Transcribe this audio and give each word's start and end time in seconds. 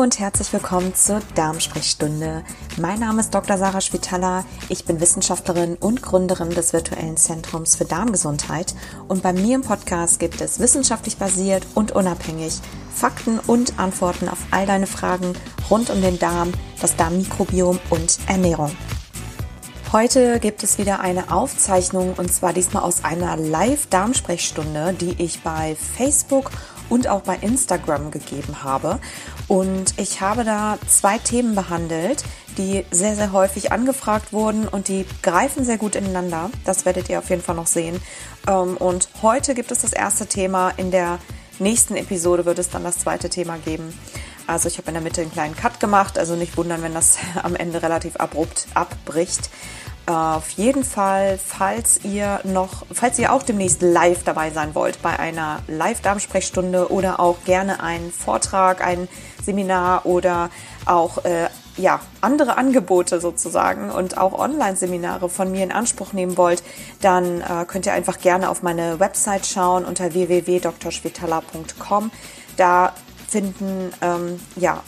Und 0.00 0.18
herzlich 0.18 0.50
willkommen 0.54 0.94
zur 0.94 1.20
Darmsprechstunde. 1.34 2.42
Mein 2.78 3.00
Name 3.00 3.20
ist 3.20 3.34
Dr. 3.34 3.58
Sarah 3.58 3.82
Spitaler. 3.82 4.46
Ich 4.70 4.86
bin 4.86 4.98
Wissenschaftlerin 4.98 5.76
und 5.76 6.00
Gründerin 6.00 6.48
des 6.48 6.72
virtuellen 6.72 7.18
Zentrums 7.18 7.76
für 7.76 7.84
Darmgesundheit. 7.84 8.74
Und 9.08 9.22
bei 9.22 9.34
mir 9.34 9.56
im 9.56 9.60
Podcast 9.60 10.18
gibt 10.18 10.40
es 10.40 10.58
wissenschaftlich 10.58 11.18
basiert 11.18 11.66
und 11.74 11.92
unabhängig 11.92 12.60
Fakten 12.94 13.40
und 13.40 13.78
Antworten 13.78 14.30
auf 14.30 14.38
all 14.50 14.64
deine 14.64 14.86
Fragen 14.86 15.34
rund 15.68 15.90
um 15.90 16.00
den 16.00 16.18
Darm, 16.18 16.50
das 16.80 16.96
Darmmikrobiom 16.96 17.78
und 17.90 18.20
Ernährung. 18.26 18.74
Heute 19.92 20.40
gibt 20.40 20.62
es 20.62 20.78
wieder 20.78 21.00
eine 21.00 21.30
Aufzeichnung 21.30 22.14
und 22.16 22.32
zwar 22.32 22.54
diesmal 22.54 22.84
aus 22.84 23.04
einer 23.04 23.36
Live-Darmsprechstunde, 23.36 24.94
die 24.94 25.22
ich 25.22 25.42
bei 25.42 25.76
Facebook 25.76 26.52
und 26.88 27.08
auch 27.08 27.22
bei 27.22 27.36
Instagram 27.36 28.10
gegeben 28.10 28.62
habe. 28.62 28.98
Und 29.50 29.94
ich 29.98 30.20
habe 30.20 30.44
da 30.44 30.78
zwei 30.86 31.18
Themen 31.18 31.56
behandelt, 31.56 32.22
die 32.56 32.84
sehr, 32.92 33.16
sehr 33.16 33.32
häufig 33.32 33.72
angefragt 33.72 34.32
wurden 34.32 34.68
und 34.68 34.86
die 34.86 35.04
greifen 35.22 35.64
sehr 35.64 35.76
gut 35.76 35.96
ineinander. 35.96 36.50
Das 36.64 36.84
werdet 36.84 37.08
ihr 37.08 37.18
auf 37.18 37.30
jeden 37.30 37.42
Fall 37.42 37.56
noch 37.56 37.66
sehen. 37.66 38.00
Ähm, 38.46 38.76
und 38.76 39.08
heute 39.22 39.54
gibt 39.54 39.72
es 39.72 39.80
das 39.80 39.92
erste 39.92 40.26
Thema. 40.26 40.70
In 40.76 40.92
der 40.92 41.18
nächsten 41.58 41.96
Episode 41.96 42.44
wird 42.44 42.60
es 42.60 42.70
dann 42.70 42.84
das 42.84 42.98
zweite 42.98 43.28
Thema 43.28 43.58
geben. 43.58 43.92
Also 44.46 44.68
ich 44.68 44.78
habe 44.78 44.86
in 44.86 44.94
der 44.94 45.02
Mitte 45.02 45.20
einen 45.20 45.32
kleinen 45.32 45.56
Cut 45.56 45.80
gemacht, 45.80 46.16
also 46.16 46.36
nicht 46.36 46.56
wundern, 46.56 46.84
wenn 46.84 46.94
das 46.94 47.18
am 47.42 47.56
Ende 47.56 47.82
relativ 47.82 48.18
abrupt 48.18 48.68
abbricht. 48.74 49.50
Auf 50.06 50.50
jeden 50.50 50.82
Fall, 50.82 51.38
falls 51.38 52.04
ihr 52.04 52.40
noch, 52.44 52.84
falls 52.92 53.18
ihr 53.18 53.32
auch 53.32 53.42
demnächst 53.42 53.80
live 53.80 54.24
dabei 54.24 54.50
sein 54.50 54.74
wollt 54.74 55.00
bei 55.02 55.18
einer 55.18 55.60
Live-Darmsprechstunde 55.68 56.90
oder 56.90 57.20
auch 57.20 57.44
gerne 57.44 57.80
einen 57.82 58.10
Vortrag, 58.10 58.84
ein 58.84 59.08
Seminar 59.44 60.06
oder 60.06 60.50
auch 60.84 61.24
äh, 61.24 61.48
ja, 61.76 62.00
andere 62.20 62.56
Angebote 62.58 63.20
sozusagen 63.20 63.90
und 63.90 64.18
auch 64.18 64.32
Online-Seminare 64.32 65.28
von 65.28 65.50
mir 65.50 65.62
in 65.64 65.72
Anspruch 65.72 66.12
nehmen 66.12 66.36
wollt, 66.36 66.62
dann 67.00 67.40
äh, 67.40 67.64
könnt 67.66 67.86
ihr 67.86 67.92
einfach 67.92 68.18
gerne 68.18 68.50
auf 68.50 68.62
meine 68.62 69.00
Website 69.00 69.46
schauen 69.46 69.84
unter 69.84 70.12
www.drschwetala.com. 70.12 72.10
Da 72.56 72.92
finden 73.28 73.92
ähm, 74.02 74.40
ja 74.56 74.82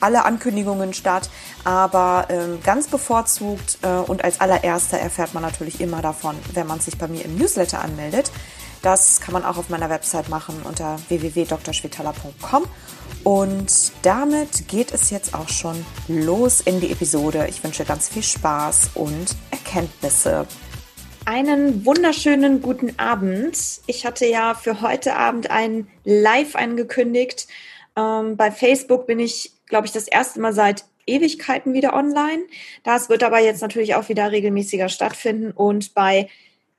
alle 0.00 0.24
Ankündigungen 0.24 0.92
statt, 0.94 1.30
aber 1.64 2.26
ähm, 2.28 2.58
ganz 2.62 2.88
bevorzugt 2.88 3.78
äh, 3.82 3.88
und 3.88 4.24
als 4.24 4.40
allererster 4.40 4.98
erfährt 4.98 5.34
man 5.34 5.42
natürlich 5.42 5.80
immer 5.80 6.02
davon, 6.02 6.36
wenn 6.54 6.66
man 6.66 6.80
sich 6.80 6.98
bei 6.98 7.08
mir 7.08 7.24
im 7.24 7.36
Newsletter 7.36 7.80
anmeldet. 7.80 8.30
Das 8.82 9.20
kann 9.20 9.32
man 9.32 9.44
auch 9.44 9.56
auf 9.56 9.70
meiner 9.70 9.90
Website 9.90 10.28
machen 10.28 10.62
unter 10.62 10.98
www.drschwetala.com. 11.08 12.64
Und 13.24 13.92
damit 14.02 14.68
geht 14.68 14.92
es 14.92 15.10
jetzt 15.10 15.34
auch 15.34 15.48
schon 15.48 15.84
los 16.06 16.60
in 16.60 16.80
die 16.80 16.92
Episode. 16.92 17.46
Ich 17.48 17.64
wünsche 17.64 17.84
ganz 17.84 18.08
viel 18.08 18.22
Spaß 18.22 18.90
und 18.94 19.36
Erkenntnisse. 19.50 20.46
Einen 21.24 21.84
wunderschönen 21.84 22.62
guten 22.62 22.98
Abend. 22.98 23.58
Ich 23.86 24.06
hatte 24.06 24.26
ja 24.26 24.54
für 24.54 24.80
heute 24.80 25.16
Abend 25.16 25.50
ein 25.50 25.88
Live 26.04 26.54
angekündigt 26.54 27.48
ähm, 27.98 28.36
bei 28.36 28.50
Facebook 28.50 29.06
bin 29.06 29.18
ich, 29.18 29.52
glaube 29.68 29.86
ich, 29.86 29.92
das 29.92 30.08
erste 30.08 30.40
Mal 30.40 30.52
seit 30.52 30.84
Ewigkeiten 31.06 31.72
wieder 31.72 31.94
online. 31.94 32.42
Das 32.84 33.08
wird 33.08 33.22
aber 33.22 33.40
jetzt 33.40 33.62
natürlich 33.62 33.94
auch 33.94 34.08
wieder 34.08 34.30
regelmäßiger 34.30 34.88
stattfinden. 34.88 35.50
Und 35.50 35.94
bei 35.94 36.28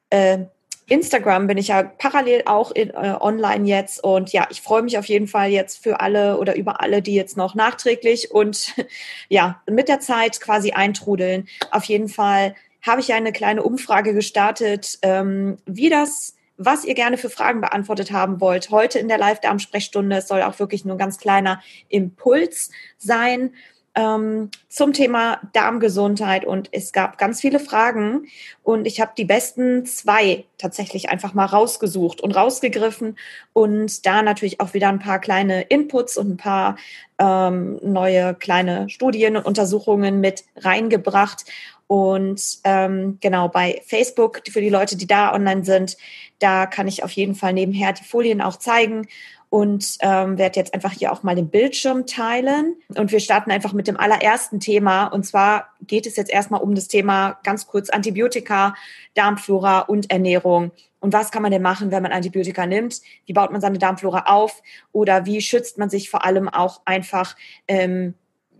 äh, 0.10 0.40
Instagram 0.88 1.48
bin 1.48 1.58
ich 1.58 1.70
ja 1.70 1.84
parallel 1.84 2.44
auch 2.46 2.72
in, 2.72 2.90
äh, 2.90 3.16
online 3.20 3.68
jetzt. 3.68 4.04
Und 4.04 4.32
ja, 4.32 4.48
ich 4.50 4.62
freue 4.62 4.82
mich 4.82 4.98
auf 4.98 5.06
jeden 5.06 5.28
Fall 5.28 5.50
jetzt 5.50 5.84
für 5.84 6.00
alle 6.00 6.38
oder 6.38 6.56
über 6.56 6.82
alle, 6.82 7.02
die 7.02 7.16
jetzt 7.16 7.38
noch 7.38 7.56
nachträglich 7.56 8.32
und 8.32 8.76
ja, 9.30 9.62
mit 9.70 9.88
der 9.88 10.00
Zeit 10.00 10.42
quasi 10.42 10.72
eintrudeln. 10.72 11.48
Auf 11.72 11.86
jeden 11.86 12.10
Fall 12.10 12.56
habe 12.82 13.02
ich 13.02 13.10
ja 13.10 13.16
eine 13.16 13.32
kleine 13.32 13.64
Umfrage 13.64 14.14
gestartet, 14.14 15.00
ähm, 15.02 15.58
wie 15.66 15.90
das 15.90 16.36
was 16.60 16.84
ihr 16.84 16.94
gerne 16.94 17.18
für 17.18 17.30
Fragen 17.30 17.62
beantwortet 17.62 18.12
haben 18.12 18.42
wollt. 18.42 18.70
Heute 18.70 19.00
in 19.00 19.08
der 19.08 19.18
Live-Darm-Sprechstunde. 19.18 20.18
Es 20.18 20.28
soll 20.28 20.44
auch 20.44 20.60
wirklich 20.60 20.86
nur 20.86 20.96
ein 20.96 21.00
ganz 21.00 21.18
kleiner 21.18 21.62
Impuls 21.88 22.70
sein 22.98 23.54
ähm, 23.96 24.52
zum 24.68 24.92
Thema 24.92 25.40
Darmgesundheit. 25.54 26.44
Und 26.44 26.68
es 26.74 26.92
gab 26.92 27.18
ganz 27.18 27.40
viele 27.40 27.60
Fragen. 27.60 28.28
Und 28.62 28.88
ich 28.88 29.00
habe 29.00 29.14
die 29.18 29.24
besten 29.24 29.86
zwei 29.86 30.44
tatsächlich 30.58 31.10
einfach 31.10 31.34
mal 31.34 31.46
rausgesucht 31.46 32.20
und 32.20 32.36
rausgegriffen. 32.36 33.18
Und 33.54 34.06
da 34.06 34.22
natürlich 34.22 34.60
auch 34.60 34.74
wieder 34.74 34.90
ein 34.90 35.00
paar 35.00 35.20
kleine 35.20 35.62
Inputs 35.62 36.18
und 36.18 36.32
ein 36.32 36.38
paar 36.38 36.76
ähm, 37.20 37.80
neue 37.82 38.36
kleine 38.36 38.90
Studien 38.90 39.38
und 39.38 39.46
Untersuchungen 39.46 40.20
mit 40.20 40.44
reingebracht. 40.58 41.46
Und 41.90 42.60
ähm, 42.66 43.18
genau 43.20 43.48
bei 43.48 43.82
Facebook, 43.84 44.42
für 44.48 44.62
die 44.62 44.70
Leute, 44.70 44.96
die 44.96 45.08
da 45.08 45.34
online 45.34 45.66
sind, 45.66 45.98
da 46.38 46.68
kann 46.68 46.88
ich 46.88 47.04
auf 47.04 47.10
jeden 47.10 47.34
Fall 47.34 47.52
nebenher 47.52 47.94
die 47.94 48.04
Folien 48.04 48.42
auch 48.42 48.58
zeigen 48.58 49.08
und 49.50 49.98
ähm, 50.02 50.38
werde 50.38 50.60
jetzt 50.60 50.76
einfach 50.76 50.92
hier 50.92 51.12
auch 51.12 51.24
mal 51.24 51.36
den 51.36 51.50
Bildschirm 51.50 52.06
teilen. 52.06 52.76
Und 52.90 53.12
wir 53.12 53.20
starten 53.20 53.50
einfach 53.50 53.74
mit 53.74 53.88
dem 53.88 53.98
allerersten 53.98 54.60
Thema. 54.60 55.08
Und 55.08 55.26
zwar 55.26 55.70
geht 55.82 56.06
es 56.06 56.16
jetzt 56.16 56.30
erstmal 56.30 56.62
um 56.62 56.76
das 56.76 56.90
Thema 56.90 57.40
ganz 57.44 57.66
kurz 57.66 57.90
Antibiotika, 57.90 58.76
Darmflora 59.16 59.80
und 59.80 60.12
Ernährung. 60.12 60.70
Und 61.00 61.12
was 61.12 61.32
kann 61.32 61.42
man 61.42 61.52
denn 61.52 61.64
machen, 61.64 61.90
wenn 61.90 62.04
man 62.04 62.12
Antibiotika 62.12 62.68
nimmt? 62.68 63.02
Wie 63.26 63.34
baut 63.34 63.52
man 63.52 63.62
seine 63.62 63.80
Darmflora 63.80 64.26
auf? 64.28 64.62
Oder 64.92 65.26
wie 65.26 65.42
schützt 65.42 65.80
man 65.80 65.90
sich 65.90 66.12
vor 66.12 66.24
allem 66.24 66.48
auch 66.50 66.82
einfach 66.86 67.36
ähm, 67.68 68.14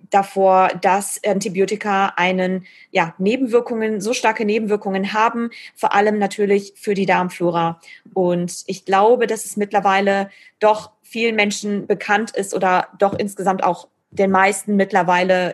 davor, 0.10 0.70
dass 0.82 1.20
Antibiotika 1.26 2.14
einen, 2.16 2.66
ja, 2.92 3.14
Nebenwirkungen, 3.18 4.02
so 4.02 4.14
starke 4.14 4.46
Nebenwirkungen 4.46 5.14
haben, 5.14 5.50
vor 5.76 5.94
allem 5.94 6.18
natürlich 6.18 6.74
für 6.76 6.94
die 6.94 7.06
Darmflora. 7.06 7.80
Und 8.14 8.64
ich 8.68 8.86
glaube, 8.86 9.28
dass 9.28 9.46
es 9.46 9.58
mittlerweile 9.58 10.30
doch 10.60 10.92
vielen 11.02 11.36
Menschen 11.36 11.88
bekannt 11.88 12.32
ist 12.32 12.54
oder 12.54 12.88
doch 12.98 13.14
insgesamt 13.14 13.64
auch 13.64 13.88
den 14.12 14.32
meisten 14.32 14.76
mittlerweile 14.76 15.54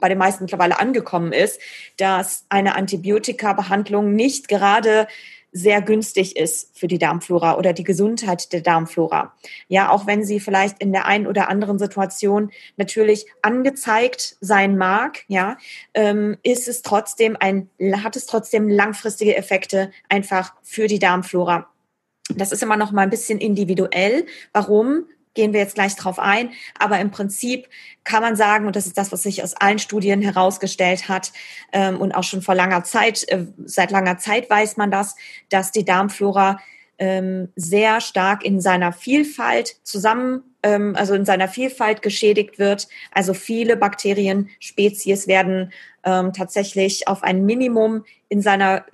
bei 0.00 0.08
den 0.10 0.18
meisten 0.18 0.44
mittlerweile 0.44 0.78
angekommen 0.78 1.32
ist, 1.32 1.58
dass 1.96 2.44
eine 2.50 2.74
Antibiotika-Behandlung 2.74 4.14
nicht 4.14 4.48
gerade 4.48 5.06
sehr 5.56 5.80
günstig 5.80 6.36
ist 6.36 6.76
für 6.76 6.88
die 6.88 6.98
Darmflora 6.98 7.56
oder 7.56 7.72
die 7.72 7.84
Gesundheit 7.84 8.52
der 8.52 8.60
Darmflora. 8.60 9.32
Ja, 9.68 9.88
auch 9.88 10.04
wenn 10.06 10.24
sie 10.24 10.40
vielleicht 10.40 10.80
in 10.80 10.92
der 10.92 11.06
einen 11.06 11.28
oder 11.28 11.48
anderen 11.48 11.78
Situation 11.78 12.50
natürlich 12.76 13.26
angezeigt 13.40 14.36
sein 14.40 14.76
mag, 14.76 15.24
ja, 15.28 15.56
ähm, 15.94 16.36
ist 16.42 16.66
es 16.66 16.82
trotzdem 16.82 17.36
ein, 17.38 17.70
hat 18.02 18.16
es 18.16 18.26
trotzdem 18.26 18.68
langfristige 18.68 19.36
Effekte 19.36 19.92
einfach 20.08 20.54
für 20.62 20.88
die 20.88 20.98
Darmflora. 20.98 21.68
Das 22.34 22.50
ist 22.50 22.62
immer 22.62 22.76
noch 22.76 22.90
mal 22.90 23.02
ein 23.02 23.10
bisschen 23.10 23.38
individuell. 23.38 24.26
Warum? 24.52 25.04
Gehen 25.34 25.52
wir 25.52 25.60
jetzt 25.60 25.74
gleich 25.74 25.94
drauf 25.96 26.18
ein. 26.18 26.50
Aber 26.78 26.98
im 27.00 27.10
Prinzip 27.10 27.68
kann 28.04 28.22
man 28.22 28.36
sagen, 28.36 28.66
und 28.66 28.76
das 28.76 28.86
ist 28.86 28.96
das, 28.96 29.12
was 29.12 29.22
sich 29.22 29.42
aus 29.42 29.54
allen 29.54 29.78
Studien 29.78 30.22
herausgestellt 30.22 31.08
hat 31.08 31.32
ähm, 31.72 32.00
und 32.00 32.12
auch 32.12 32.24
schon 32.24 32.42
vor 32.42 32.54
langer 32.54 32.84
Zeit, 32.84 33.28
äh, 33.28 33.46
seit 33.64 33.90
langer 33.90 34.18
Zeit 34.18 34.48
weiß 34.48 34.76
man 34.76 34.90
das, 34.90 35.16
dass 35.48 35.72
die 35.72 35.84
Darmflora 35.84 36.60
ähm, 36.98 37.48
sehr 37.56 38.00
stark 38.00 38.44
in 38.44 38.60
seiner 38.60 38.92
Vielfalt 38.92 39.76
zusammen, 39.82 40.42
ähm, 40.62 40.94
also 40.96 41.14
in 41.14 41.24
seiner 41.24 41.48
Vielfalt 41.48 42.02
geschädigt 42.02 42.58
wird. 42.58 42.88
Also 43.10 43.34
viele 43.34 43.76
Bakterienspezies 43.76 45.26
werden 45.26 45.72
ähm, 46.04 46.32
tatsächlich 46.32 47.08
auf 47.08 47.22
ein 47.22 47.44
Minimum 47.44 48.04
in 48.28 48.42
seiner, 48.42 48.84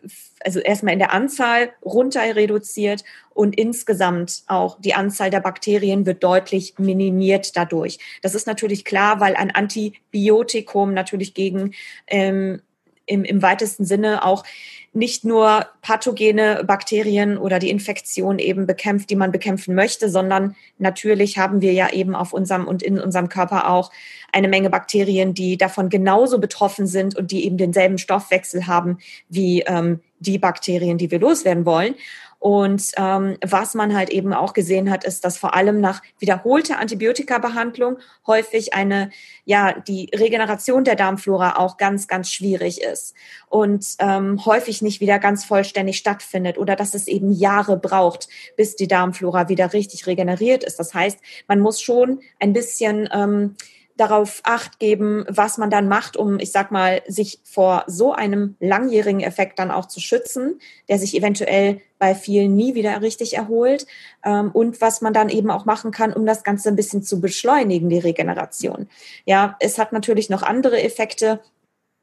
also 0.44 0.60
erstmal 0.60 0.93
in 0.93 0.99
der 0.99 1.12
Anzahl 1.12 1.71
runter 1.84 2.22
reduziert 2.34 3.04
und 3.34 3.59
insgesamt 3.59 4.42
auch 4.47 4.80
die 4.80 4.95
Anzahl 4.95 5.30
der 5.30 5.41
Bakterien 5.41 6.07
wird 6.07 6.22
deutlich 6.22 6.75
minimiert 6.78 7.57
dadurch. 7.57 7.98
Das 8.22 8.34
ist 8.34 8.47
natürlich 8.47 8.84
klar, 8.84 9.21
weil 9.21 9.36
ein 9.36 9.51
Antibiotikum 9.51 10.95
natürlich 10.95 11.34
gegen 11.34 11.72
ähm, 12.07 12.63
im, 13.07 13.25
im 13.25 13.42
weitesten 13.42 13.84
Sinne 13.84 14.25
auch 14.25 14.45
nicht 14.92 15.25
nur 15.25 15.66
pathogene 15.83 16.65
Bakterien 16.66 17.39
oder 17.39 17.60
die 17.60 17.71
Infektion 17.71 18.41
eben 18.41 18.66
bekämpft, 18.66 19.09
die 19.10 19.16
man 19.16 19.31
bekämpfen 19.31 19.75
möchte, 19.75 20.10
sondern 20.10 20.57
natürlich 20.78 21.39
haben 21.39 21.60
wir 21.60 21.72
ja 21.72 21.92
eben 21.92 22.16
auf 22.16 22.33
unserem 22.33 22.66
und 22.66 22.83
in 22.83 22.98
unserem 22.98 23.28
Körper 23.28 23.71
auch 23.71 23.92
eine 24.33 24.48
Menge 24.48 24.69
Bakterien, 24.69 25.33
die 25.33 25.57
davon 25.57 25.91
genauso 25.91 26.41
betroffen 26.41 26.89
sind 26.89 27.16
und 27.16 27.31
die 27.31 27.45
eben 27.45 27.57
denselben 27.57 27.98
Stoffwechsel 27.98 28.66
haben 28.66 28.98
wie 29.28 29.63
ähm, 29.63 30.01
die 30.19 30.39
Bakterien, 30.39 30.98
die 30.98 31.10
wir 31.10 31.21
loswerden 31.21 31.65
wollen. 31.65 31.95
Und 32.41 32.92
ähm, 32.97 33.37
was 33.47 33.75
man 33.75 33.95
halt 33.95 34.09
eben 34.09 34.33
auch 34.33 34.54
gesehen 34.54 34.91
hat, 34.91 35.04
ist, 35.04 35.27
dass 35.27 35.37
vor 35.37 35.54
allem 35.54 35.78
nach 35.78 36.03
wiederholter 36.19 36.78
Antibiotika-Behandlung 36.78 37.98
häufig 38.27 38.72
eine, 38.72 39.10
ja, 39.45 39.78
die 39.78 40.10
Regeneration 40.15 40.83
der 40.84 40.97
Darmflora 40.97 41.57
auch 41.59 41.77
ganz, 41.77 42.09
ganz 42.09 42.33
schwierig 42.33 42.81
ist 42.81 43.15
und 43.48 43.87
ähm, 43.98 44.42
häufig 44.47 44.81
nicht 44.81 45.03
wieder 45.03 45.19
ganz 45.19 45.45
vollständig 45.45 45.98
stattfindet 45.98 46.57
oder 46.57 46.77
dass 46.77 46.95
es 46.95 47.09
eben 47.09 47.31
Jahre 47.31 47.77
braucht, 47.77 48.27
bis 48.57 48.75
die 48.75 48.89
Darmflora 48.89 49.51
wieder 49.51 49.75
richtig 49.75 50.07
regeneriert 50.07 50.65
ist. 50.65 50.78
Das 50.78 50.95
heißt, 50.95 51.19
man 51.47 51.60
muss 51.60 51.83
schon 51.83 52.21
ein 52.39 52.54
bisschen 52.54 53.07
ähm, 53.13 53.57
darauf 54.01 54.41
acht 54.45 54.79
geben, 54.79 55.27
was 55.29 55.59
man 55.59 55.69
dann 55.69 55.87
macht, 55.87 56.17
um, 56.17 56.39
ich 56.39 56.53
sag 56.53 56.71
mal, 56.71 57.03
sich 57.07 57.41
vor 57.45 57.85
so 57.87 58.15
einem 58.15 58.57
langjährigen 58.59 59.21
Effekt 59.21 59.59
dann 59.59 59.71
auch 59.71 59.87
zu 59.87 60.01
schützen, 60.01 60.59
der 60.89 60.99
sich 60.99 61.15
eventuell 61.15 61.83
bei 61.99 62.15
vielen 62.15 62.57
nie 62.57 62.75
wieder 62.75 63.03
richtig 63.03 63.37
erholt. 63.37 63.87
Ähm, 64.25 64.51
und 64.53 64.81
was 64.81 65.03
man 65.03 65.13
dann 65.13 65.29
eben 65.29 65.51
auch 65.51 65.67
machen 65.67 65.91
kann, 65.91 66.15
um 66.15 66.25
das 66.25 66.45
Ganze 66.45 66.71
ein 66.71 66.77
bisschen 66.77 67.03
zu 67.03 67.21
beschleunigen, 67.21 67.91
die 67.91 67.99
Regeneration. 67.99 68.89
Ja, 69.27 69.57
es 69.61 69.79
hat 69.79 69.93
natürlich 69.93 70.31
noch 70.31 70.43
andere 70.43 70.83
Effekte. 70.83 71.41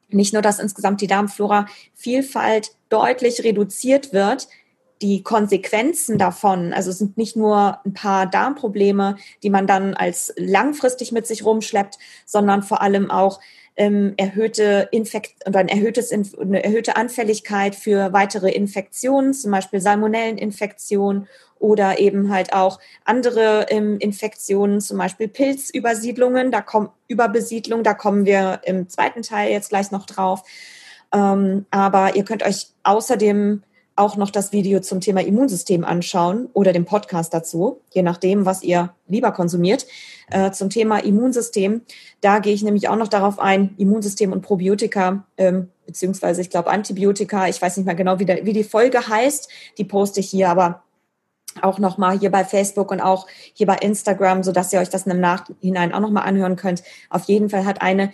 Nicht 0.09 0.33
nur, 0.33 0.43
dass 0.43 0.59
insgesamt 0.59 1.01
die 1.01 1.07
Darmflora-Vielfalt 1.07 2.75
deutlich 2.89 3.43
reduziert 3.43 4.13
wird, 4.13 4.47
die 5.01 5.23
Konsequenzen 5.23 6.17
davon, 6.17 6.73
also 6.73 6.89
es 6.89 6.97
sind 6.97 7.17
nicht 7.17 7.35
nur 7.35 7.79
ein 7.85 7.93
paar 7.93 8.25
Darmprobleme, 8.25 9.17
die 9.43 9.49
man 9.49 9.67
dann 9.67 9.93
als 9.93 10.33
langfristig 10.37 11.11
mit 11.11 11.27
sich 11.27 11.45
rumschleppt, 11.45 11.97
sondern 12.25 12.63
vor 12.63 12.81
allem 12.81 13.11
auch 13.11 13.39
ähm, 13.77 14.15
erhöhte 14.17 14.89
Infekt 14.91 15.47
oder 15.47 15.59
ein 15.59 15.67
erhöhtes, 15.67 16.11
eine 16.11 16.63
erhöhte 16.63 16.95
Anfälligkeit 16.95 17.75
für 17.75 18.11
weitere 18.11 18.51
Infektionen, 18.51 19.33
zum 19.33 19.51
Beispiel 19.51 19.79
Salmonelleninfektionen 19.79 21.27
oder 21.59 21.99
eben 21.99 22.31
halt 22.31 22.53
auch 22.53 22.79
andere 23.05 23.67
ähm, 23.69 23.97
Infektionen, 23.99 24.81
zum 24.81 24.97
Beispiel 24.97 25.27
Pilzübersiedlungen, 25.27 26.51
da 26.51 26.61
kommt 26.61 26.89
Überbesiedlung, 27.07 27.83
da 27.83 27.93
kommen 27.93 28.25
wir 28.25 28.61
im 28.63 28.89
zweiten 28.89 29.21
Teil 29.21 29.51
jetzt 29.51 29.69
gleich 29.69 29.91
noch 29.91 30.05
drauf. 30.05 30.43
Ähm, 31.13 31.65
aber 31.71 32.15
ihr 32.15 32.25
könnt 32.25 32.43
euch 32.43 32.67
außerdem 32.83 33.63
auch 33.97 34.15
noch 34.15 34.29
das 34.29 34.51
Video 34.51 34.79
zum 34.79 35.01
Thema 35.01 35.21
Immunsystem 35.21 35.83
anschauen 35.83 36.49
oder 36.53 36.71
den 36.71 36.85
Podcast 36.85 37.33
dazu, 37.33 37.81
je 37.91 38.03
nachdem, 38.03 38.45
was 38.45 38.63
ihr 38.63 38.93
lieber 39.07 39.31
konsumiert. 39.31 39.85
Äh, 40.29 40.51
zum 40.51 40.69
Thema 40.69 40.99
Immunsystem, 41.03 41.81
da 42.21 42.39
gehe 42.39 42.53
ich 42.53 42.63
nämlich 42.63 42.89
auch 42.89 42.95
noch 42.95 43.07
darauf 43.07 43.39
ein, 43.39 43.73
Immunsystem 43.77 44.31
und 44.31 44.41
Probiotika, 44.41 45.25
ähm, 45.37 45.69
beziehungsweise 45.85 46.41
ich 46.41 46.49
glaube 46.49 46.69
Antibiotika, 46.69 47.47
ich 47.47 47.61
weiß 47.61 47.77
nicht 47.77 47.85
mehr 47.85 47.95
genau, 47.95 48.19
wie, 48.19 48.25
der, 48.25 48.45
wie 48.45 48.53
die 48.53 48.63
Folge 48.63 49.07
heißt, 49.07 49.49
die 49.77 49.85
poste 49.85 50.19
ich 50.19 50.29
hier, 50.29 50.49
aber 50.49 50.83
auch 51.61 51.79
nochmal 51.79 52.19
hier 52.19 52.29
bei 52.29 52.45
Facebook 52.45 52.91
und 52.91 53.01
auch 53.01 53.25
hier 53.53 53.65
bei 53.65 53.77
Instagram, 53.77 54.43
so 54.43 54.51
dass 54.51 54.71
ihr 54.73 54.79
euch 54.79 54.89
das 54.89 55.07
im 55.07 55.19
Nachhinein 55.19 55.93
auch 55.93 56.01
nochmal 56.01 56.27
anhören 56.27 56.55
könnt. 56.55 56.83
Auf 57.09 57.23
jeden 57.25 57.49
Fall 57.49 57.65
hat 57.65 57.81
eine 57.81 58.13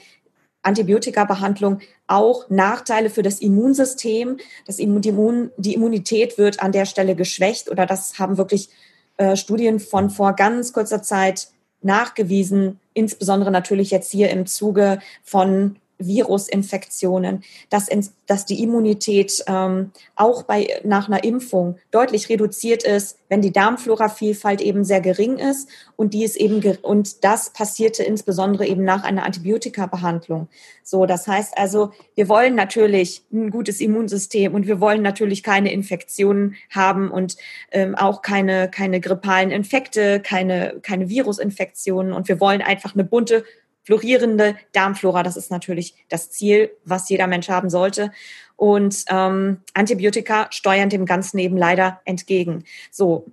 Antibiotika-Behandlung 0.63 1.79
auch 2.07 2.49
Nachteile 2.49 3.09
für 3.09 3.21
das 3.21 3.39
Immunsystem. 3.39 4.37
Das 4.65 4.79
Immun, 4.79 5.51
die 5.57 5.73
Immunität 5.73 6.37
wird 6.37 6.61
an 6.61 6.71
der 6.71 6.85
Stelle 6.85 7.15
geschwächt 7.15 7.69
oder 7.69 7.85
das 7.85 8.17
haben 8.19 8.37
wirklich 8.37 8.69
äh, 9.17 9.35
Studien 9.35 9.79
von 9.79 10.09
vor 10.09 10.33
ganz 10.33 10.73
kurzer 10.73 11.03
Zeit 11.03 11.49
nachgewiesen, 11.81 12.79
insbesondere 12.93 13.51
natürlich 13.51 13.91
jetzt 13.91 14.11
hier 14.11 14.29
im 14.29 14.45
Zuge 14.45 14.99
von 15.23 15.75
Virusinfektionen, 16.05 17.43
dass, 17.69 17.89
dass 18.27 18.45
die 18.45 18.61
Immunität 18.63 19.43
ähm, 19.47 19.91
auch 20.15 20.43
bei, 20.43 20.67
nach 20.83 21.07
einer 21.07 21.23
Impfung 21.23 21.77
deutlich 21.91 22.29
reduziert 22.29 22.83
ist, 22.83 23.17
wenn 23.29 23.41
die 23.41 23.51
Darmflora-Vielfalt 23.51 24.61
eben 24.61 24.83
sehr 24.83 25.01
gering 25.01 25.37
ist 25.37 25.67
und 25.95 26.13
die 26.13 26.23
ist 26.23 26.35
eben 26.35 26.61
und 26.83 27.23
das 27.23 27.49
passierte 27.51 28.03
insbesondere 28.03 28.67
eben 28.67 28.83
nach 28.83 29.03
einer 29.03 29.23
Antibiotika-Behandlung. 29.23 30.49
So, 30.83 31.05
das 31.05 31.27
heißt 31.27 31.57
also, 31.57 31.91
wir 32.13 32.29
wollen 32.29 32.55
natürlich 32.55 33.23
ein 33.31 33.49
gutes 33.49 33.81
Immunsystem 33.81 34.53
und 34.53 34.67
wir 34.67 34.79
wollen 34.79 35.01
natürlich 35.01 35.41
keine 35.41 35.73
Infektionen 35.73 36.55
haben 36.69 37.09
und 37.09 37.35
ähm, 37.71 37.95
auch 37.95 38.21
keine 38.21 38.69
keine 38.69 38.99
grippalen 38.99 39.49
Infekte, 39.49 40.19
keine 40.19 40.79
keine 40.83 41.09
Virusinfektionen 41.09 42.13
und 42.13 42.27
wir 42.27 42.39
wollen 42.39 42.61
einfach 42.61 42.93
eine 42.93 43.03
bunte 43.03 43.43
florierende 43.83 44.55
Darmflora. 44.71 45.23
Das 45.23 45.37
ist 45.37 45.51
natürlich 45.51 45.95
das 46.09 46.31
Ziel, 46.31 46.71
was 46.85 47.09
jeder 47.09 47.27
Mensch 47.27 47.49
haben 47.49 47.69
sollte. 47.69 48.11
Und 48.55 49.05
ähm, 49.09 49.61
Antibiotika 49.73 50.47
steuern 50.51 50.89
dem 50.89 51.05
Ganzen 51.05 51.37
eben 51.39 51.57
leider 51.57 52.01
entgegen. 52.05 52.63
So, 52.91 53.25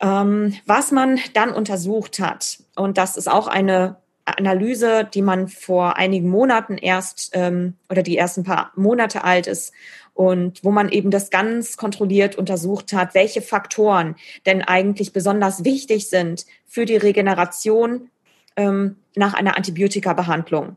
ähm, 0.00 0.54
was 0.66 0.90
man 0.92 1.18
dann 1.34 1.52
untersucht 1.52 2.18
hat, 2.18 2.58
und 2.76 2.98
das 2.98 3.16
ist 3.16 3.28
auch 3.28 3.46
eine 3.46 3.96
Analyse, 4.24 5.08
die 5.12 5.22
man 5.22 5.48
vor 5.48 5.96
einigen 5.96 6.28
Monaten 6.28 6.78
erst 6.78 7.30
ähm, 7.32 7.74
oder 7.88 8.02
die 8.02 8.16
erst 8.16 8.38
ein 8.38 8.44
paar 8.44 8.72
Monate 8.74 9.22
alt 9.22 9.46
ist 9.46 9.72
und 10.14 10.64
wo 10.64 10.70
man 10.70 10.88
eben 10.88 11.10
das 11.10 11.30
ganz 11.30 11.76
kontrolliert 11.76 12.36
untersucht 12.36 12.92
hat, 12.92 13.14
welche 13.14 13.42
Faktoren 13.42 14.16
denn 14.44 14.62
eigentlich 14.62 15.12
besonders 15.12 15.64
wichtig 15.64 16.08
sind 16.08 16.46
für 16.66 16.86
die 16.86 16.96
Regeneration 16.96 18.10
ähm, 18.56 18.96
nach 19.14 19.34
einer 19.34 19.56
Antibiotika-Behandlung. 19.56 20.76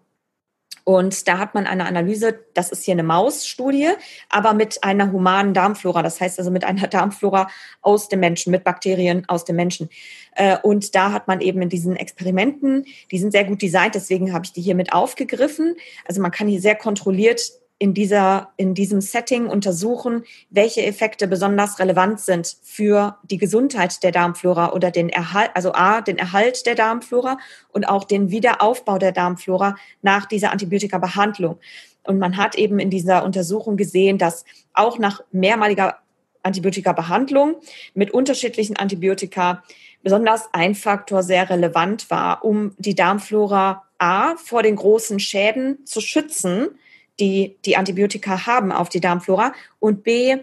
Und 0.90 1.28
da 1.28 1.38
hat 1.38 1.54
man 1.54 1.68
eine 1.68 1.86
Analyse, 1.86 2.40
das 2.56 2.72
ist 2.72 2.84
hier 2.84 2.94
eine 2.94 3.04
Mausstudie, 3.04 3.90
aber 4.28 4.54
mit 4.56 4.84
einer 4.84 5.12
humanen 5.12 5.54
Darmflora, 5.54 6.02
das 6.02 6.20
heißt 6.20 6.40
also 6.40 6.50
mit 6.50 6.64
einer 6.64 6.88
Darmflora 6.88 7.48
aus 7.82 8.10
dem 8.10 8.22
Menschen, 8.22 8.50
mit 8.50 8.64
Bakterien 8.64 9.24
aus 9.30 9.46
dem 9.46 9.56
Menschen. 9.56 9.90
Äh, 10.36 10.58
und 10.64 10.96
da 10.96 11.12
hat 11.12 11.28
man 11.28 11.42
eben 11.42 11.62
in 11.62 11.70
diesen 11.70 11.96
Experimenten, 11.96 12.86
die 13.12 13.20
sind 13.20 13.32
sehr 13.32 13.44
gut 13.44 13.62
designt, 13.62 13.94
deswegen 13.94 14.34
habe 14.34 14.46
ich 14.46 14.54
die 14.54 14.62
hier 14.62 14.74
mit 14.74 14.92
aufgegriffen. 14.92 15.76
Also 16.06 16.22
man 16.22 16.32
kann 16.32 16.48
hier 16.48 16.62
sehr 16.62 16.76
kontrolliert 16.76 17.52
in, 17.80 17.94
dieser, 17.94 18.50
in 18.58 18.74
diesem 18.74 19.00
Setting 19.00 19.48
untersuchen, 19.48 20.26
welche 20.50 20.84
Effekte 20.84 21.28
besonders 21.28 21.80
relevant 21.80 22.20
sind 22.20 22.58
für 22.62 23.18
die 23.24 23.38
Gesundheit 23.38 24.04
der 24.04 24.12
Darmflora 24.12 24.74
oder 24.74 24.92
den 24.92 25.08
Erhalt, 25.08 25.52
also 25.54 25.72
A, 25.72 26.02
den 26.02 26.18
Erhalt 26.18 26.66
der 26.66 26.76
Darmflora 26.76 27.40
und 27.72 27.88
auch 27.88 28.04
den 28.04 28.32
Wiederaufbau 28.32 28.98
der 28.98 29.14
Darmflora 29.14 29.76
nach 30.02 30.26
dieser 30.26 30.52
Antibiotika-Behandlung. 30.52 31.58
Und 32.04 32.20
man 32.20 32.36
hat 32.36 32.56
eben 32.56 32.80
in 32.80 32.90
dieser 32.90 33.24
Untersuchung 33.24 33.78
gesehen, 33.78 34.18
dass 34.18 34.44
auch 34.74 35.00
nach 35.00 35.22
mehrmaliger 35.32 36.00
Antibiotika-Behandlung 36.44 37.56
mit 37.94 38.12
unterschiedlichen 38.12 38.76
Antibiotika 38.76 39.64
besonders 40.04 40.50
ein 40.52 40.76
Faktor 40.76 41.24
sehr 41.24 41.50
relevant 41.50 42.10
war, 42.10 42.44
um 42.44 42.74
die 42.78 42.96
Darmflora 42.96 43.84
A 43.98 44.36
vor 44.38 44.64
den 44.64 44.76
großen 44.76 45.20
Schäden 45.20 45.86
zu 45.86 46.02
schützen, 46.02 46.70
die 47.20 47.58
die 47.66 47.78
Antibiotika 47.78 48.46
haben 48.46 48.72
auf 48.72 48.90
die 48.90 49.02
Darmflora 49.02 49.54
und 49.80 50.04
B, 50.04 50.38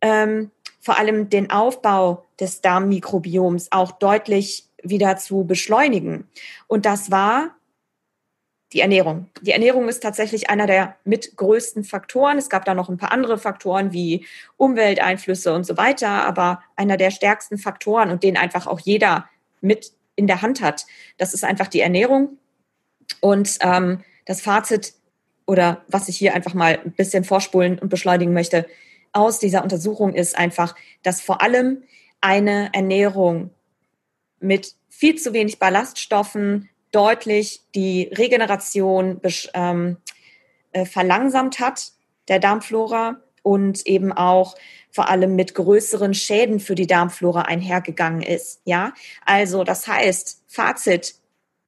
ähm, 0.00 0.50
vor 0.80 0.98
allem 0.98 1.28
den 1.28 1.50
Aufbau 1.50 2.24
des 2.40 2.60
Darmmikrobioms 2.60 3.72
auch 3.72 3.92
deutlich 3.92 4.66
wieder 4.82 5.16
zu 5.16 5.44
beschleunigen. 5.44 6.28
Und 6.66 6.86
das 6.86 7.10
war 7.10 7.56
die 8.72 8.80
Ernährung. 8.80 9.28
Die 9.40 9.52
Ernährung 9.52 9.88
ist 9.88 10.02
tatsächlich 10.02 10.50
einer 10.50 10.66
der 10.66 10.96
mit 11.04 11.36
größten 11.36 11.84
Faktoren. 11.84 12.36
Es 12.36 12.50
gab 12.50 12.64
da 12.64 12.74
noch 12.74 12.88
ein 12.88 12.98
paar 12.98 13.12
andere 13.12 13.38
Faktoren 13.38 13.92
wie 13.92 14.26
Umwelteinflüsse 14.56 15.54
und 15.54 15.64
so 15.64 15.76
weiter, 15.76 16.26
aber 16.26 16.62
einer 16.76 16.98
der 16.98 17.10
stärksten 17.10 17.56
Faktoren 17.56 18.10
und 18.10 18.22
den 18.22 18.36
einfach 18.36 18.66
auch 18.66 18.80
jeder 18.80 19.28
mit 19.60 19.92
in 20.16 20.26
der 20.26 20.42
Hand 20.42 20.60
hat, 20.60 20.84
das 21.16 21.32
ist 21.32 21.44
einfach 21.44 21.68
die 21.68 21.80
Ernährung. 21.80 22.38
Und 23.20 23.58
ähm, 23.62 24.02
das 24.26 24.42
Fazit 24.42 24.92
oder 25.48 25.82
was 25.88 26.08
ich 26.08 26.18
hier 26.18 26.34
einfach 26.34 26.52
mal 26.52 26.78
ein 26.84 26.92
bisschen 26.92 27.24
vorspulen 27.24 27.78
und 27.78 27.88
beschleunigen 27.88 28.34
möchte, 28.34 28.66
aus 29.12 29.38
dieser 29.38 29.62
Untersuchung 29.62 30.12
ist 30.12 30.36
einfach, 30.36 30.76
dass 31.02 31.22
vor 31.22 31.40
allem 31.40 31.82
eine 32.20 32.68
Ernährung 32.74 33.50
mit 34.40 34.74
viel 34.90 35.16
zu 35.16 35.32
wenig 35.32 35.58
Ballaststoffen 35.58 36.68
deutlich 36.92 37.62
die 37.74 38.10
Regeneration 38.12 39.20
ähm, 39.54 39.96
äh, 40.72 40.84
verlangsamt 40.84 41.60
hat 41.60 41.92
der 42.28 42.40
Darmflora 42.40 43.16
und 43.42 43.86
eben 43.86 44.12
auch 44.12 44.54
vor 44.90 45.08
allem 45.08 45.34
mit 45.34 45.54
größeren 45.54 46.12
Schäden 46.12 46.60
für 46.60 46.74
die 46.74 46.86
Darmflora 46.86 47.42
einhergegangen 47.42 48.20
ist. 48.20 48.60
Ja, 48.64 48.92
also 49.24 49.64
das 49.64 49.88
heißt, 49.88 50.42
Fazit, 50.46 51.14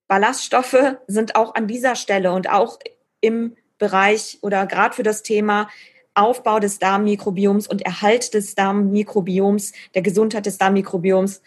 Ballaststoffe 0.07 0.97
sind 1.07 1.35
auch 1.35 1.55
an 1.55 1.67
dieser 1.67 1.97
Stelle 1.97 2.33
und 2.33 2.51
auch 2.51 2.79
im 3.23 3.57
Bereich 3.81 4.39
oder 4.43 4.67
gerade 4.67 4.95
für 4.95 5.03
das 5.03 5.25
Thema 5.25 5.69
Aufbau 6.15 6.61
des 6.61 6.79
Darmmikrobioms 6.79 7.67
und 7.67 7.83
Erhalt 7.83 8.35
des 8.35 8.55
Darmmikrobioms, 8.55 9.73
der 9.95 10.03
Gesundheit 10.03 10.47
des 10.47 10.59
Darmmikrobioms 10.59 11.43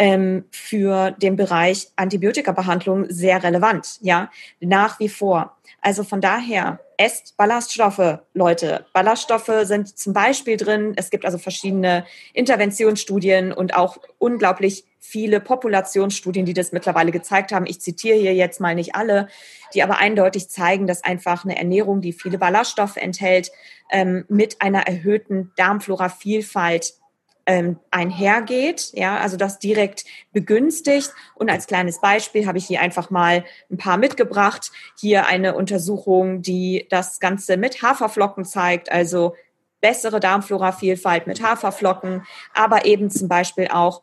ähm, 0.00 0.46
für 0.50 1.10
den 1.10 1.36
Bereich 1.36 1.88
Antibiotikabehandlung 1.96 3.04
sehr 3.10 3.42
relevant, 3.42 3.98
ja, 4.00 4.30
nach 4.58 4.98
wie 4.98 5.10
vor. 5.10 5.58
Also 5.82 6.04
von 6.04 6.22
daher, 6.22 6.80
esst 6.96 7.36
Ballaststoffe, 7.36 8.20
Leute. 8.32 8.86
Ballaststoffe 8.94 9.52
sind 9.64 9.98
zum 9.98 10.14
Beispiel 10.14 10.56
drin. 10.56 10.94
Es 10.96 11.10
gibt 11.10 11.26
also 11.26 11.36
verschiedene 11.36 12.06
Interventionsstudien 12.32 13.52
und 13.52 13.76
auch 13.76 13.98
unglaublich 14.18 14.84
viele 15.00 15.38
Populationsstudien, 15.38 16.46
die 16.46 16.54
das 16.54 16.72
mittlerweile 16.72 17.10
gezeigt 17.10 17.52
haben. 17.52 17.66
Ich 17.66 17.82
zitiere 17.82 18.18
hier 18.18 18.34
jetzt 18.34 18.58
mal 18.58 18.74
nicht 18.74 18.94
alle, 18.94 19.28
die 19.74 19.82
aber 19.82 19.98
eindeutig 19.98 20.48
zeigen, 20.48 20.86
dass 20.86 21.04
einfach 21.04 21.44
eine 21.44 21.58
Ernährung, 21.58 22.00
die 22.00 22.14
viele 22.14 22.38
Ballaststoffe 22.38 22.96
enthält, 22.96 23.50
ähm, 23.90 24.24
mit 24.28 24.62
einer 24.62 24.86
erhöhten 24.86 25.52
Darmflora-Vielfalt 25.56 26.94
einhergeht, 27.44 28.92
ja, 28.92 29.18
also 29.18 29.36
das 29.36 29.58
direkt 29.58 30.04
begünstigt. 30.32 31.12
Und 31.34 31.50
als 31.50 31.66
kleines 31.66 32.00
Beispiel 32.00 32.46
habe 32.46 32.58
ich 32.58 32.66
hier 32.66 32.80
einfach 32.80 33.10
mal 33.10 33.44
ein 33.70 33.76
paar 33.76 33.96
mitgebracht. 33.96 34.70
Hier 34.98 35.26
eine 35.26 35.54
Untersuchung, 35.54 36.42
die 36.42 36.86
das 36.90 37.18
Ganze 37.18 37.56
mit 37.56 37.82
Haferflocken 37.82 38.44
zeigt, 38.44 38.92
also 38.92 39.34
bessere 39.80 40.20
Darmflora-Vielfalt 40.20 41.26
mit 41.26 41.42
Haferflocken, 41.42 42.24
aber 42.54 42.84
eben 42.84 43.10
zum 43.10 43.28
Beispiel 43.28 43.68
auch 43.68 44.02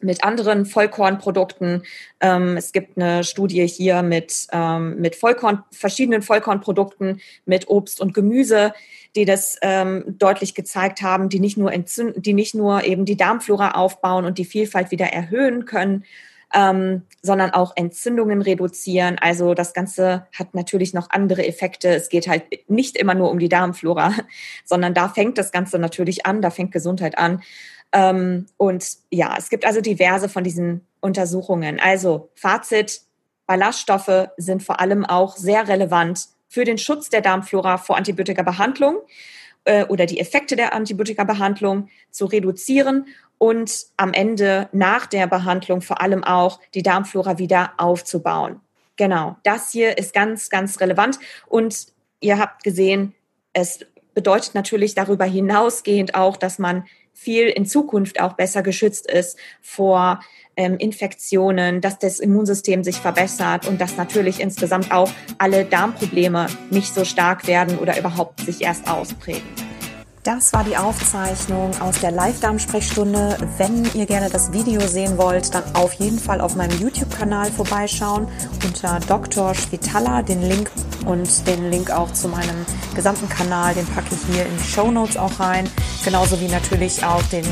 mit 0.00 0.24
anderen 0.24 0.66
Vollkornprodukten. 0.66 1.82
Ähm, 2.20 2.56
es 2.56 2.72
gibt 2.72 2.96
eine 2.96 3.24
Studie 3.24 3.66
hier 3.66 4.02
mit, 4.02 4.46
ähm, 4.52 5.00
mit 5.00 5.16
Vollkorn, 5.16 5.62
verschiedenen 5.70 6.22
Vollkornprodukten, 6.22 7.20
mit 7.44 7.68
Obst 7.68 8.00
und 8.00 8.14
Gemüse, 8.14 8.72
die 9.16 9.24
das 9.24 9.58
ähm, 9.62 10.04
deutlich 10.06 10.54
gezeigt 10.54 11.02
haben, 11.02 11.28
die 11.28 11.40
nicht 11.40 11.56
nur 11.56 11.72
entzünden, 11.72 12.22
die 12.22 12.34
nicht 12.34 12.54
nur 12.54 12.84
eben 12.84 13.04
die 13.04 13.16
Darmflora 13.16 13.72
aufbauen 13.72 14.24
und 14.24 14.38
die 14.38 14.44
Vielfalt 14.44 14.90
wieder 14.90 15.06
erhöhen 15.06 15.64
können, 15.64 16.04
ähm, 16.52 17.02
sondern 17.22 17.50
auch 17.50 17.72
Entzündungen 17.76 18.42
reduzieren. 18.42 19.18
Also 19.20 19.54
das 19.54 19.72
Ganze 19.72 20.26
hat 20.36 20.54
natürlich 20.54 20.94
noch 20.94 21.10
andere 21.10 21.46
Effekte. 21.46 21.88
Es 21.88 22.08
geht 22.08 22.28
halt 22.28 22.44
nicht 22.68 22.96
immer 22.96 23.14
nur 23.14 23.30
um 23.30 23.38
die 23.38 23.48
Darmflora, 23.48 24.14
sondern 24.64 24.94
da 24.94 25.08
fängt 25.08 25.38
das 25.38 25.52
Ganze 25.52 25.78
natürlich 25.78 26.26
an, 26.26 26.42
da 26.42 26.50
fängt 26.50 26.72
Gesundheit 26.72 27.18
an. 27.18 27.42
Ähm, 27.92 28.46
und 28.56 28.86
ja, 29.10 29.34
es 29.36 29.48
gibt 29.50 29.64
also 29.64 29.80
diverse 29.80 30.28
von 30.28 30.44
diesen 30.44 30.86
Untersuchungen. 31.00 31.80
Also 31.80 32.30
Fazit, 32.34 33.02
Ballaststoffe 33.46 34.28
sind 34.36 34.62
vor 34.62 34.80
allem 34.80 35.04
auch 35.04 35.36
sehr 35.36 35.66
relevant 35.66 36.28
für 36.48 36.64
den 36.64 36.78
Schutz 36.78 37.08
der 37.10 37.20
Darmflora 37.20 37.78
vor 37.78 37.96
Antibiotikabehandlung 37.96 38.98
äh, 39.64 39.84
oder 39.84 40.06
die 40.06 40.20
Effekte 40.20 40.56
der 40.56 40.74
Antibiotikabehandlung 40.74 41.88
zu 42.10 42.26
reduzieren 42.26 43.06
und 43.38 43.86
am 43.96 44.12
Ende 44.12 44.68
nach 44.72 45.06
der 45.06 45.26
Behandlung 45.26 45.80
vor 45.80 46.00
allem 46.00 46.22
auch 46.22 46.60
die 46.74 46.82
Darmflora 46.82 47.38
wieder 47.38 47.72
aufzubauen. 47.78 48.60
Genau, 48.96 49.36
das 49.44 49.70
hier 49.70 49.96
ist 49.96 50.12
ganz, 50.12 50.50
ganz 50.50 50.78
relevant 50.80 51.18
und 51.46 51.86
ihr 52.20 52.38
habt 52.38 52.64
gesehen, 52.64 53.14
es 53.52 53.80
bedeutet 54.14 54.54
natürlich 54.54 54.94
darüber 54.94 55.24
hinausgehend 55.24 56.14
auch, 56.14 56.36
dass 56.36 56.58
man 56.58 56.84
viel 57.12 57.48
in 57.48 57.66
Zukunft 57.66 58.20
auch 58.20 58.34
besser 58.34 58.62
geschützt 58.62 59.10
ist 59.10 59.38
vor 59.60 60.20
ähm, 60.56 60.76
Infektionen, 60.78 61.80
dass 61.80 61.98
das 61.98 62.20
Immunsystem 62.20 62.84
sich 62.84 62.96
verbessert 62.96 63.66
und 63.66 63.80
dass 63.80 63.96
natürlich 63.96 64.40
insgesamt 64.40 64.92
auch 64.92 65.10
alle 65.38 65.64
Darmprobleme 65.64 66.46
nicht 66.70 66.94
so 66.94 67.04
stark 67.04 67.46
werden 67.46 67.78
oder 67.78 67.98
überhaupt 67.98 68.40
sich 68.40 68.62
erst 68.62 68.88
ausprägen. 68.88 69.48
Das 70.22 70.52
war 70.52 70.64
die 70.64 70.76
Aufzeichnung 70.76 71.70
aus 71.80 71.98
der 72.00 72.10
Live-Darm-Sprechstunde. 72.10 73.38
Wenn 73.56 73.86
ihr 73.94 74.04
gerne 74.04 74.28
das 74.28 74.52
Video 74.52 74.82
sehen 74.82 75.16
wollt, 75.16 75.54
dann 75.54 75.62
auf 75.74 75.94
jeden 75.94 76.18
Fall 76.18 76.42
auf 76.42 76.56
meinem 76.56 76.78
YouTube-Kanal 76.78 77.50
vorbeischauen 77.50 78.28
unter 78.62 79.00
Dr. 79.08 79.54
Schwitala. 79.54 80.20
Den 80.20 80.42
Link 80.42 80.70
und 81.06 81.46
den 81.46 81.70
Link 81.70 81.90
auch 81.90 82.12
zu 82.12 82.28
meinem 82.28 82.66
gesamten 82.94 83.30
Kanal, 83.30 83.72
den 83.72 83.86
packe 83.86 84.14
ich 84.14 84.34
hier 84.34 84.44
in 84.44 84.54
die 84.58 84.68
Show 84.68 84.90
Notes 84.90 85.16
auch 85.16 85.40
rein. 85.40 85.70
Genauso 86.04 86.40
wie 86.40 86.48
natürlich 86.48 87.04
auch 87.04 87.22
den 87.24 87.44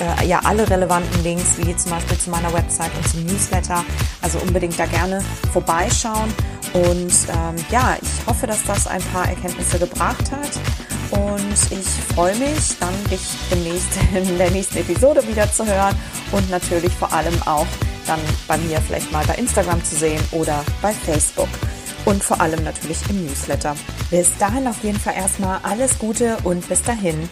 äh, 0.00 0.26
ja 0.26 0.40
alle 0.44 0.68
relevanten 0.68 1.22
Links, 1.22 1.56
wie 1.58 1.76
zum 1.76 1.92
Beispiel 1.92 2.18
zu 2.18 2.30
meiner 2.30 2.52
Website 2.52 2.90
und 2.96 3.08
zum 3.08 3.24
Newsletter. 3.24 3.84
Also 4.22 4.38
unbedingt 4.38 4.78
da 4.78 4.86
gerne 4.86 5.22
vorbeischauen. 5.52 6.32
Und 6.72 7.12
ähm, 7.28 7.56
ja, 7.70 7.96
ich 8.00 8.26
hoffe, 8.26 8.46
dass 8.46 8.62
das 8.64 8.86
ein 8.86 9.02
paar 9.12 9.28
Erkenntnisse 9.28 9.78
gebracht 9.78 10.30
hat. 10.30 10.50
Und 11.10 11.54
ich 11.70 11.86
freue 12.14 12.34
mich, 12.36 12.76
dann 12.80 12.92
dich 13.10 13.20
demnächst 13.50 13.90
in 14.14 14.38
der 14.38 14.50
nächsten 14.50 14.78
Episode 14.78 15.26
wieder 15.28 15.50
zu 15.52 15.64
hören 15.64 15.94
und 16.32 16.50
natürlich 16.50 16.92
vor 16.92 17.12
allem 17.12 17.40
auch 17.44 17.66
dann 18.06 18.18
bei 18.48 18.58
mir 18.58 18.80
vielleicht 18.80 19.12
mal 19.12 19.24
bei 19.26 19.34
Instagram 19.36 19.82
zu 19.84 19.94
sehen 19.94 20.20
oder 20.32 20.64
bei 20.82 20.92
Facebook. 20.92 21.48
Und 22.04 22.22
vor 22.22 22.40
allem 22.40 22.62
natürlich 22.64 22.98
im 23.08 23.24
Newsletter. 23.24 23.76
Bis 24.10 24.36
dahin 24.38 24.66
auf 24.66 24.82
jeden 24.82 24.98
Fall 24.98 25.14
erstmal 25.14 25.60
alles 25.62 25.98
Gute 25.98 26.36
und 26.44 26.68
bis 26.68 26.82
dahin, 26.82 27.28